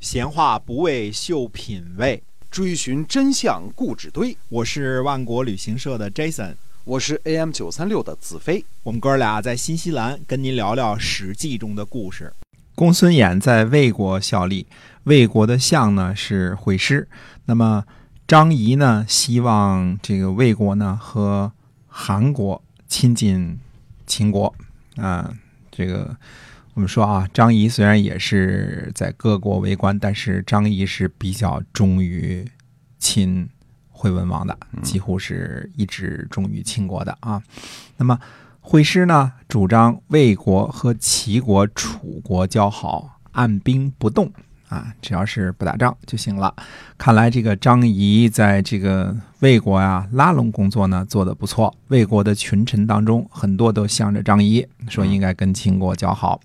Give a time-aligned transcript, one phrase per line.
[0.00, 4.34] 闲话不为秀品味，追寻真相故纸堆。
[4.48, 8.64] 我是万国旅行社的 Jason，我是 AM 九三六的子飞。
[8.82, 12.32] 我们哥俩在新西兰跟您聊聊《史记》中的故事。
[12.74, 14.66] 公孙衍在魏国效力，
[15.04, 17.06] 魏国的相呢是会师。
[17.44, 17.84] 那么
[18.26, 21.52] 张仪呢，希望这个魏国呢和
[21.86, 23.58] 韩国亲近
[24.06, 24.54] 秦国
[24.96, 25.30] 啊。
[25.70, 26.16] 这个
[26.74, 32.46] 我们说啊，张仪虽然也是在各国为官，但是张仪是比较忠于
[32.98, 33.48] 秦
[33.90, 37.42] 惠文王的，几乎是一直忠于秦国的啊。
[37.96, 38.18] 那么
[38.60, 44.32] 惠施呢，主张魏国和齐国、楚国交好，按兵不动。
[44.70, 46.54] 啊，只要是不打仗就行了。
[46.96, 51.76] 看来这个张仪在这个魏国啊拉拢工作呢做得不错。
[51.88, 56.40] 魏国的群臣当中很多都向着张仪说应该跟秦国交好。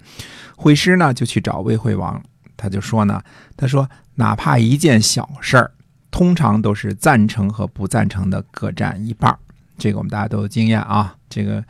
[0.57, 2.21] 惠师呢就去找魏惠王，
[2.57, 3.21] 他就说呢，
[3.55, 5.71] 他说哪怕一件小事儿，
[6.09, 9.38] 通常都是赞成和不赞成的各占一半。
[9.78, 11.63] 这个我们大家都有经验啊，这个。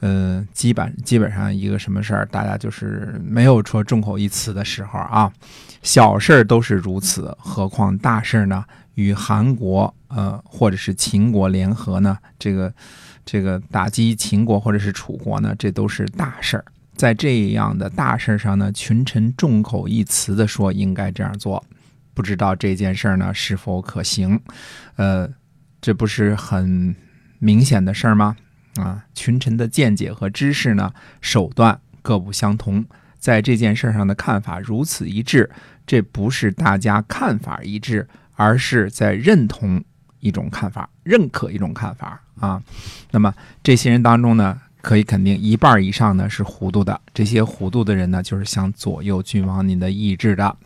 [0.00, 5.32] 呃，基本基本上一个什么事儿，大家就是没有说众口一词的时候啊。
[5.82, 8.64] 小事儿都是如此，何况大事呢？
[8.96, 12.18] 与韩国呃或者是秦国联合呢？
[12.38, 12.70] 这个
[13.24, 15.54] 这个打击秦国或者是楚国呢？
[15.58, 16.64] 这都是大事儿。
[16.96, 21.64] 在这样的大事上呢，群臣众口一词的说应该这样做，
[22.12, 24.38] 不知道这件事儿呢是否可行？
[24.96, 25.26] 呃，
[25.80, 26.94] 这不是很
[27.38, 28.36] 明显的事儿吗？
[28.76, 32.84] 啊，群臣的见解和知识呢，手段各不相同，
[33.18, 35.50] 在这件事上的看法如此一致，
[35.86, 39.82] 这不是大家看法一致，而是在认同
[40.20, 42.62] 一种看法，认可一种看法啊。
[43.10, 50.56] 那么这些人当中呢，可以肯定一半以上呢是糊涂的，这些糊涂的人呢，就是想左右君王您的意志的。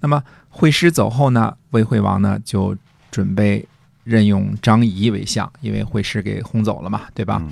[0.00, 2.76] 那么惠师走后呢，魏惠王呢就
[3.10, 3.66] 准备。
[4.08, 7.42] 任用张仪为相，因为会师给轰走了嘛，对吧？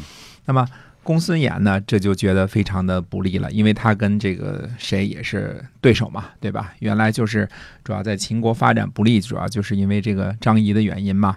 [0.46, 0.66] 那么
[1.02, 6.72] 公孙衍呢，这就觉得非常的不利了，因为他跟这个谁也是对手嘛，对吧？
[6.78, 7.46] 原来就是
[7.84, 11.36] 主要在秦国发展不利，主要就是因为这个张仪的原因嘛。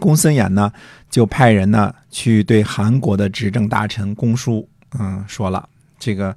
[0.00, 0.72] 公孙衍呢，
[1.08, 6.36] 就派人呢去对韩国的执政大臣公叔，嗯，说了这个，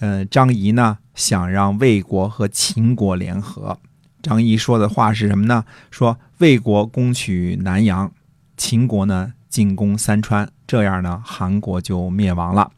[0.00, 3.78] 呃，张仪呢想让魏国和秦国联合。
[4.22, 5.64] 张仪说的话是什么呢？
[5.90, 8.10] 说魏国攻取南阳，
[8.56, 12.70] 秦国呢进攻三川，这样呢韩国就灭亡了。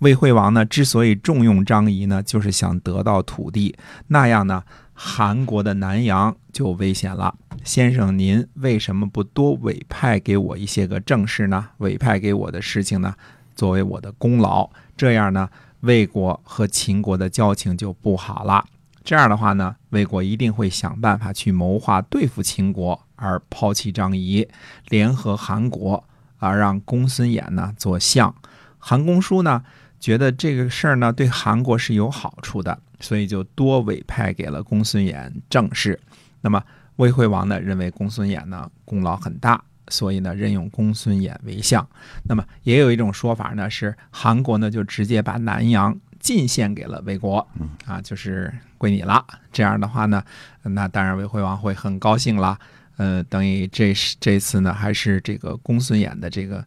[0.00, 3.74] 魏惠王呢之所以重用张仪呢，就是想得到土地，
[4.08, 4.62] 那样呢
[4.92, 7.34] 韩国的南阳就危险了。
[7.64, 11.68] 先生您为什么不多委派给我一些个正事呢？
[11.78, 13.14] 委派给我的事情呢，
[13.54, 15.48] 作为我的功劳，这样呢
[15.80, 18.66] 魏国和秦国的交情就不好了。
[19.02, 24.46] 这样的话呢，魏国一定会想办法去谋划对付秦国，而抛弃张仪，
[24.88, 26.04] 联合韩国，
[26.38, 28.34] 啊让公孙衍呢做相。
[28.78, 29.64] 韩公叔呢
[29.98, 35.98] 觉得这个事儿呢对韩国是有好处的，所以就多委派给了公孙衍正事。
[36.40, 36.62] 那么
[36.96, 41.86] 魏惠王呢认为公孙衍呢功劳很大，所以呢任用公孙衍为相。
[42.24, 45.98] 那么也有一种说法呢是韩国呢就直接把南阳。
[46.18, 47.46] 进献给了魏国，
[47.84, 49.24] 啊，就是归你了。
[49.52, 50.20] 这样的话呢，
[50.64, 52.58] 那当然魏惠王会很高兴了。
[52.96, 56.64] 呃，等于这是这次呢，还是这个公孙衍的这个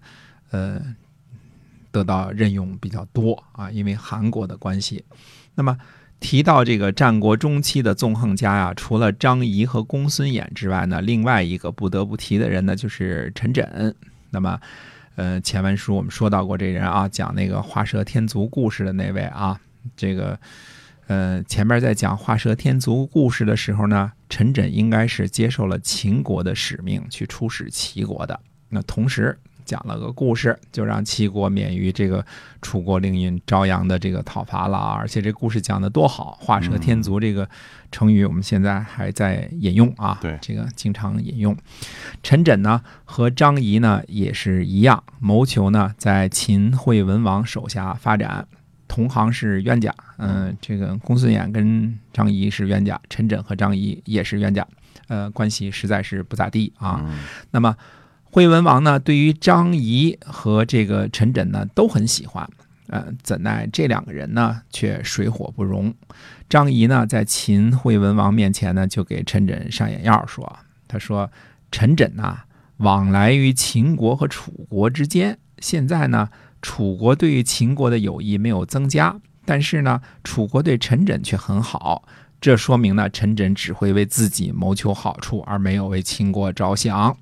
[0.52, 0.82] 呃
[1.92, 5.04] 得到任用比较多啊，因为韩国的关系。
[5.56, 5.78] 那么
[6.20, 13.94] 提到这个战国中期的纵横家呀，除了张仪和公孙衍之外呢，另外一个不得不提的人呢，就是陈轸。
[14.30, 14.60] 那么。
[15.16, 19.60] 呃，前文书我们说到过这人啊，讲那个画蛇添足故事的那位啊，
[19.98, 20.40] 这个
[21.10, 28.40] 呃，前面在讲画蛇添足故事的时候呢，陈轸应该是接受了秦国的使命去出使齐国的，
[28.70, 29.38] 那同时。
[29.66, 32.26] 讲了个故事，就让齐国免于这个
[32.60, 37.48] 楚国令尹朝阳的这个讨伐了而且这故事讲的多好，“画蛇添足”这个
[37.92, 40.18] 成语我们现在还在引用啊。
[40.24, 41.56] 对，这个经常引用。
[42.24, 48.48] 陈轸呢和张仪呢也是一样，谋求呢在秦惠文王手下发展，
[48.90, 49.96] 同行是冤家。
[50.18, 54.68] 嗯，这个公孙衍跟张仪是冤家，陈轸和张仪也是冤家，
[55.08, 57.10] 呃，关系实在是不咋地啊。
[57.52, 57.78] 那么。
[58.32, 62.48] 惠文王呢，对于张仪和这个陈轸呢都很喜欢，
[62.90, 65.92] 呃，怎奈这两个人呢却水火不容。
[66.48, 71.28] 张仪呢在秦惠文王面前呢就给陈轸上眼药，说：“他说
[71.72, 72.42] 陈轸呐
[72.78, 76.30] 往来于秦国和楚国之间，现在呢
[76.62, 79.16] 楚国对于秦国的友谊没有增加，
[79.46, 82.04] 但是呢楚国对陈轸却很好。
[82.42, 87.18] 这说明呢，陈轸只会为自己谋求好处，而没有为秦国着想。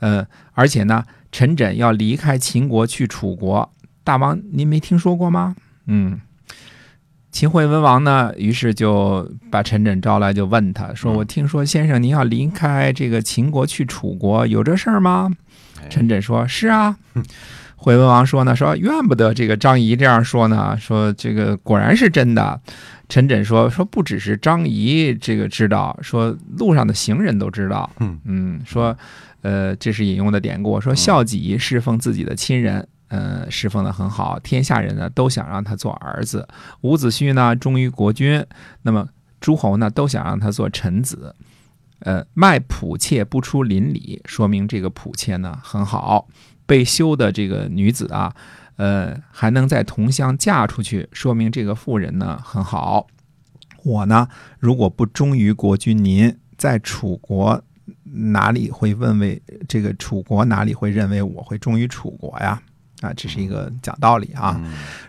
[0.00, 3.72] 呃，而且呢，陈轸要离开秦国去楚国，
[4.04, 5.56] 大王您没听说过吗？
[5.86, 6.20] 嗯。
[7.32, 15.30] 秦惠文王呢，于是就把陈轸招来，就问他说：“我听说先生您要离开这个秦国去楚国，有这事儿吗？”
[15.88, 16.98] 陈轸说：“是啊。”
[17.82, 22.60] 惠文王说呢：“说怨不得这个张仪这样说呢，说这个果然是真的。”
[23.08, 27.88] 陈轸说：“说不只是张仪这个知道，说路上的行人都知道。
[27.98, 28.94] 嗯嗯，说，
[29.40, 36.46] 呃，这是引用的典故，说孝己侍奉自己的亲人，呃，侍奉的很好，天下人呢都想让他做儿子。
[36.82, 38.44] 伍子胥呢忠于国君，
[38.82, 39.08] 那么
[39.40, 41.34] 诸侯呢都想让他做臣子。
[42.00, 46.28] 呃，卖仆妾不出邻里，说明这个仆妾呢很好。
[46.70, 48.32] 被休的这个女子啊。”
[48.80, 53.06] 呃，还能在同乡嫁出去，说明这个妇人呢很好。
[53.82, 54.26] 我呢，
[54.58, 57.62] 如果不忠于国君您，在楚国
[58.02, 62.58] 哪里会问为这个楚国哪里会认为我会忠于楚国呀？
[63.02, 64.58] 啊，这是一个讲道理啊。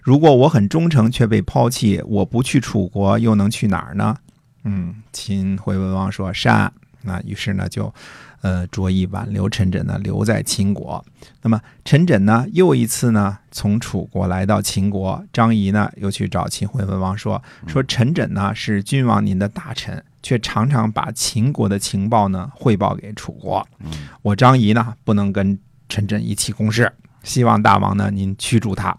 [0.03, 4.17] 如果我很忠诚却被抛弃，我不去楚国又能去哪儿呢？
[4.65, 6.69] 嗯，秦惠文王说善。
[7.03, 7.93] 那于是呢就。
[8.41, 11.03] 呃，着意挽留陈轸呢，留在秦国。
[11.43, 15.23] 那么陈轸呢，又一次呢，从楚国来到秦国。
[15.31, 23.67] 张仪呢，又去找秦惠文王说：“说陈轸呢是君王您的大臣，却常常把秦国的情报呢汇报给楚国。
[24.23, 26.91] 我张仪呢，不能跟陈轸一起共事，
[27.23, 28.97] 希望大王呢您驱逐他。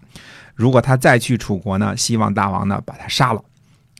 [0.54, 3.42] 如果他再去楚国呢，希望大王呢把他杀了。”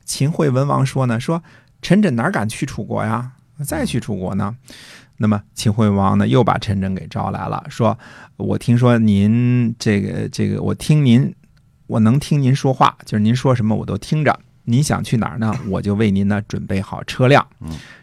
[0.05, 1.43] 秦惠文王说呢：“说
[1.81, 3.33] 陈轸哪敢去楚国呀？
[3.65, 4.57] 再去楚国呢？”
[5.17, 7.97] 那么秦惠王呢，又把陈轸给招来了，说
[8.37, 11.33] ：“我听说您这个这个，我听您，
[11.87, 14.37] 我能听您说话，就是您说什么我都听着。
[14.65, 15.55] 您想去哪儿呢？
[15.69, 17.47] 我就为您呢准备好车辆。”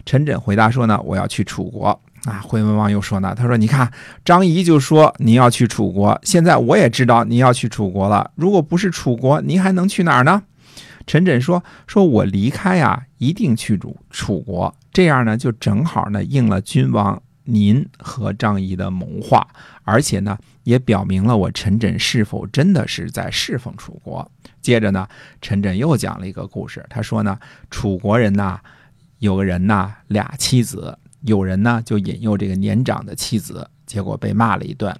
[0.05, 3.89] 陈轸回答说：“呢，我要去楚国。”啊，惠文王又说呢：“他说，你看
[4.25, 8.29] 张仪就说您要去楚国，现在我也知道您要去楚国了。
[8.35, 10.43] 如果不是楚国，您还能去哪儿呢？”
[11.09, 19.47] 陈轸说：“说我离开呀，一定去楚楚国。”这样呢，就正好呢应了君王您和张仪的谋划，
[19.83, 24.31] 而且呢也表明了我陈轸是否真的是在侍奉楚国。
[24.61, 25.07] 接着呢，
[25.41, 27.39] 陈轸又讲了一个故事，他说呢，
[27.71, 28.59] 楚国人呐，
[29.17, 34.95] 有个人呐俩妻子，有人呢就引诱这个年长的妻子，结果被骂了一顿。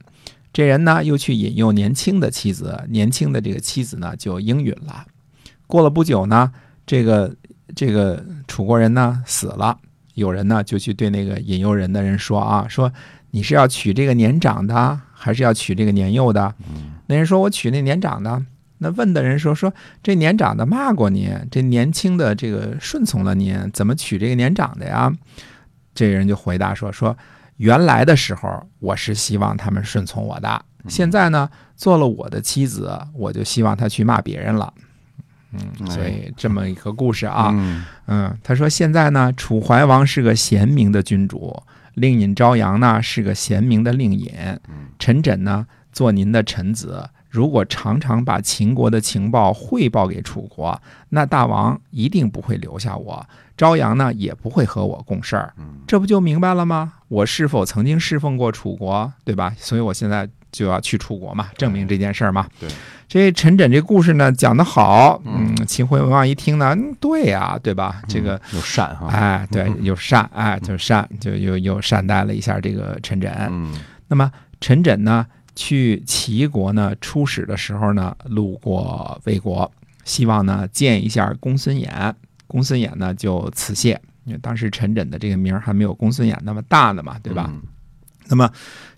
[0.52, 5.06] 这人呢又去引诱年轻的妻子，年轻的这个妻子呢就应允了。
[5.70, 6.52] 过了不久呢，
[6.84, 7.32] 这个
[7.76, 9.78] 这个楚国人呢死了。
[10.16, 12.92] 有人呢就去对那个引诱人的人说啊，说
[13.30, 16.56] 你是要娶这个年长的，还是要娶这个年幼的？
[17.06, 18.44] 那人说我娶那年长的。
[18.80, 19.72] 那问的人说说
[20.02, 25.14] 这年长的骂过您，这年轻的这个顺从了您，怎么娶这个年长的呀？
[25.94, 27.16] 这人就回答说说
[27.58, 34.74] 原来的时候我是希望他们顺从我的，现在呢做了我的妻子，我就希望他去骂别人了。
[35.52, 37.50] 嗯，所以这么一个故事啊，
[38.08, 41.62] 嗯，他说现在呢，楚怀王是个贤明的君主，
[41.96, 44.32] 令尹朝阳呢是个贤明的令尹，
[45.00, 50.80] 陈轸呢做您的臣子，如果常常把秦国的情报汇报给楚国，
[51.10, 53.26] 那大王一定不会留下我，
[53.58, 55.54] 朝阳呢也不会和我共事儿，
[55.88, 56.94] 这不就明白了吗？
[57.08, 59.54] 我是否曾经侍奉过楚国，对吧？
[59.58, 62.48] 所以我现在就要去出国嘛，证明这件事儿嘛。
[62.60, 62.70] 对。
[63.08, 68.04] 这陈轸这故事呢讲得好，嗯，秦惠文王一听呢，对呀，对吧？
[68.08, 73.32] 这个有善哈，哎，对，有善，哎，就善，就又又善待了一下这个陈轸。
[73.50, 73.74] 嗯，
[74.08, 75.26] 那么陈轸呢
[75.56, 79.72] 去齐国呢出使的时候呢，路过魏国，
[80.06, 82.14] 希望呢见一下公孙衍。
[82.46, 87.52] 公孙衍呢就辞谢，因为当时陈轸的这个名儿还没有公孙衍那么大呢嘛，对吧？
[88.30, 88.50] 那么。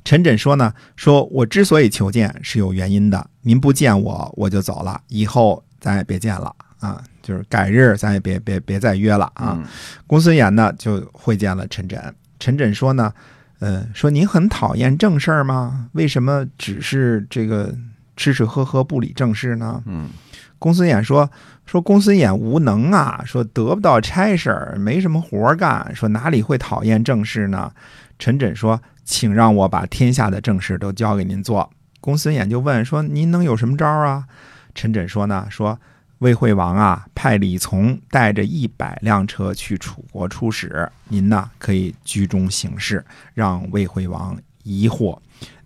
[0.04, 3.30] 陈轸说呢，说我之所以求见是有原因的。
[3.44, 9.62] 您不见我，我就走了，以后咱也别见了啊，就是改日咱也别别别再约了啊。
[10.08, 12.02] 公孙衍呢就会见了陈轸。
[12.40, 13.14] 陈轸说呢，
[13.60, 15.88] 呃，说您很讨厌正事儿吗？
[15.92, 17.72] 为什么只是这个
[18.18, 19.84] 吃吃喝喝不理正事呢？
[19.86, 20.10] 嗯，
[20.58, 21.30] 公孙衍说
[21.68, 27.72] 说公孙衍无能啊，说得不到差事儿，没什么活干，说哪里会讨厌正事呢？
[28.18, 28.82] 陈轸说。
[29.04, 31.70] 请让我把天下的政事都交给您做。
[32.00, 34.26] 公孙衍就问说：“您能有什么招啊？”
[34.74, 35.80] 陈轸说：“呢，说
[36.20, 43.04] 魏惠王啊，派李从带着一百辆车去楚国出使，您呢可以居中行事，
[43.34, 45.18] 让魏惠王疑惑。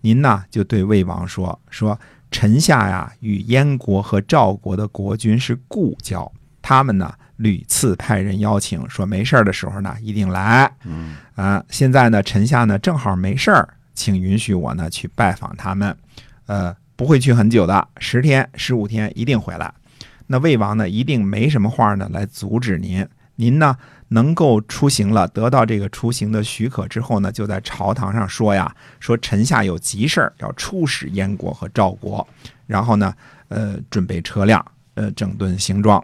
[0.01, 2.00] 您呢就对魏王说：说
[2.32, 10.72] 臣下呀与燕国和赵国的国君是故交，他们呢屡次派人邀请，说没事儿的时候呢一定来。
[10.84, 15.96] 嗯啊，现在呢，臣下呢正好没事儿，请允许我呢去拜访他们。
[16.46, 19.74] 呃，不会去很久的，十天、十五天一定回来。
[20.27, 23.06] 那魏王呢，一定没什么话呢来阻止您。
[23.36, 23.75] 您呢
[24.08, 32.25] 能够出行了，得到这个出行的许可之后呢，就在朝堂上说呀，说臣下有急事儿要出使燕国和赵国，
[32.65, 33.13] 然后呢，
[33.50, 36.01] 呃，准备车辆，呃，整顿行装。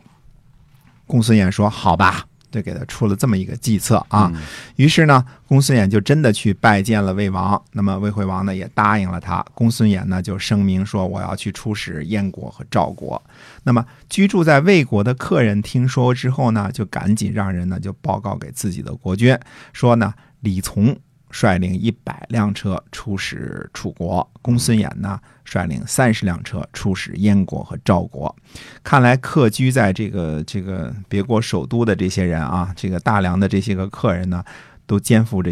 [1.11, 4.29] 公孙衍说：“好吧。”就给他出了这么一个计策啊。
[4.35, 4.41] 嗯
[4.75, 7.61] 于是呢，公孙衍就真的去拜见了魏王。
[7.71, 9.41] 那么魏惠王呢也答应了他。
[9.53, 13.21] 公孙衍呢就声明说我要去出使燕国和赵国。
[13.63, 19.37] 那么居住在魏国的客人听说之后呢，就赶紧让人呢就报告给自己的国君，
[19.71, 20.93] 说呢李从
[21.31, 28.35] 率领一百辆车出使楚国，公孙衍呢率领三十辆车出使燕国和赵国。
[28.83, 34.43] 看来客居在这个这个别国首都的这些人啊，这个大梁的这些个客人呢，
[34.85, 35.51] 都肩负着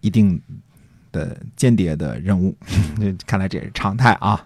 [0.00, 0.40] 一定
[1.12, 2.56] 的间谍的任务。
[3.24, 4.44] 看来这也是常态啊。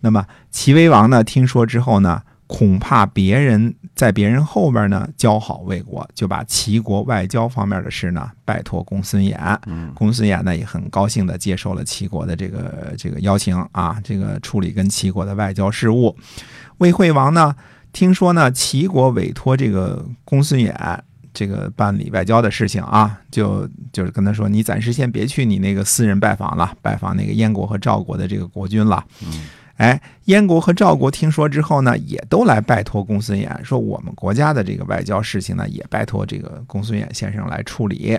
[0.00, 9.56] 那么齐威王呢，听说之后呢，恐怕别人在别人后边呢交好魏国，就把齐国外交方面的事呢拜托公孙衍。
[9.66, 16.16] 嗯公孙衍呢也很高兴的接受了齐国的这个这个邀请啊，这个处理跟齐国的外交事务。
[16.78, 17.54] 魏惠王呢，
[17.92, 20.74] 听说呢齐国委托这个公孙衍
[21.32, 29.04] 这个办理外交的事情啊，就就是跟他说，你暂时先别去你那个私人拜访了，拜访那个燕国和赵国的这个国君了。
[29.24, 29.44] 嗯
[29.82, 38.16] 哎，燕国和赵国听说之后呢，也都来拜托公孙衍，说我们国家的这个外交事情呢，也拜托这个公孙衍先生来处理。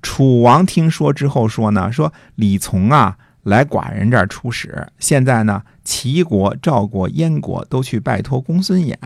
[0.00, 8.96] 楚王听说之后说呢，说李从啊来寡人这儿出使，现在呢齐国、赵国、燕国都去拜托公孙衍，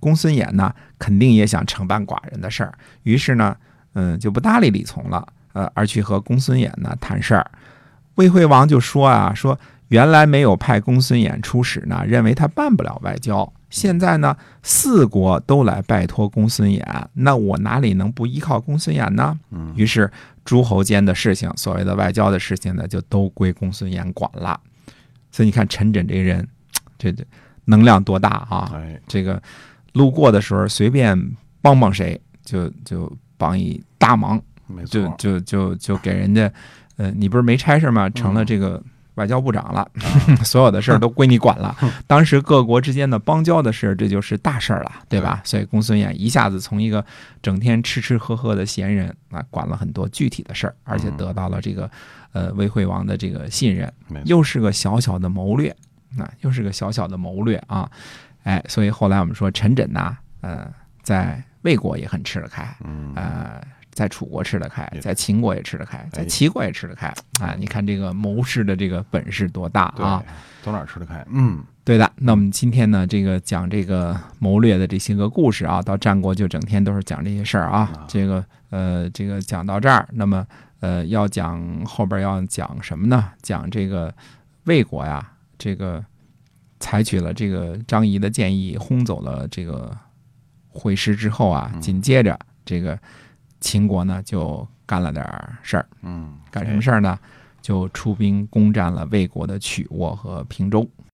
[0.00, 2.74] 公孙衍呢肯定也想承办寡人的事儿，
[3.04, 3.56] 于是呢，
[3.94, 7.48] 嗯，就不搭理李从了，呃，而去和公孙衍呢谈事儿。
[8.16, 9.56] 魏惠王就说啊，说
[9.88, 13.52] 原来没有派公孙衍出使呢，认为他办不了外交。
[13.68, 16.82] 现在呢，四国都来拜托公孙衍，
[17.14, 19.38] 那我哪里能不依靠公孙衍呢？
[19.50, 20.10] 嗯于是
[20.44, 24.58] 诸侯间的事情，所谓的外交的事情呢，就都归公孙衍管了。
[25.32, 26.48] 所以你看陈轸这个人，
[26.96, 27.24] 这这
[27.66, 28.72] 能量多大啊！
[28.74, 29.42] 哎这个
[29.92, 31.20] 路过的时候随便
[31.60, 36.50] 帮帮谁，就就帮一大忙，没就，就就就给人家，
[36.96, 38.08] 呃，你不是没差事吗？
[38.10, 38.82] 成了这个
[39.16, 39.86] 外交部长了，
[40.42, 41.76] 所有的事儿都归你管了。
[42.06, 45.40] 当时各国之间的邦交的事，这就是大事儿了，对吧？
[45.44, 47.04] 所以公孙衍一下子从一个
[47.42, 51.90] 整天吃吃喝喝的闲人啊，管了很多具体的事儿，而且得到了这个
[52.32, 53.92] 呃魏惠王的这个信任，
[54.24, 55.74] 又是个小小的谋略，
[56.18, 57.90] 啊，又是个小小的谋略啊，
[58.44, 60.70] 哎，所以后来我们说陈轸呐，呃，
[61.02, 63.12] 在魏国也很吃得开，嗯。
[63.16, 63.60] 呃，
[63.96, 67.08] 在楚国吃得开，在秦国也吃得开，在齐国也吃得开
[67.40, 67.56] 啊！
[67.58, 70.22] 你看这个谋士的这个本事多大啊！
[70.22, 71.24] 对，走哪儿吃得开？
[71.30, 78.04] 嗯对的，那我们今天呢，这个讲这个谋略的这些个故事啊，到战国就整天都是讲这些事儿啊啊。
[78.06, 80.46] 这个呃，这个讲到这儿，那么
[80.80, 83.30] 呃，要讲后边要讲什么呢？
[83.40, 84.12] 讲这个
[84.64, 85.26] 魏国呀，
[85.56, 86.04] 这个
[86.80, 89.96] 采取了这个张仪的建议，轰走了这个
[90.68, 92.98] 会师之后啊，嗯紧接着这个
[93.60, 95.24] 秦国呢就干了点
[95.62, 97.18] 事儿，嗯，干什么事儿呢？
[97.62, 100.88] 就出兵攻占了魏国的曲沃和平州。